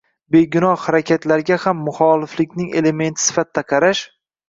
[0.35, 4.07] “begunoh” harakatlarga ham “muxoliflik”ning elementi sifatida qarash